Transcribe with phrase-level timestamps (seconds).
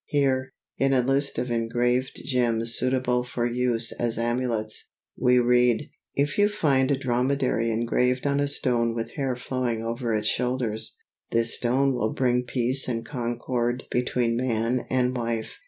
[0.07, 6.39] Here, in a list of engraved gems suitable for use as amulets, we read, "If
[6.39, 10.97] you find a dromedary engraved on a stone with hair flowing over its shoulders,
[11.29, 15.59] this stone will bring peace and concord between man and wife."